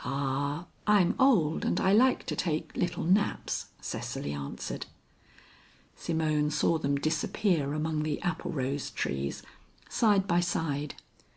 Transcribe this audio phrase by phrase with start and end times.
[0.00, 0.66] "Ah!
[0.88, 4.86] I'm old and I like to take little naps," Cecily answered.
[5.94, 9.44] Simone saw them disappear among the applerose trees
[9.88, 10.96] side by side.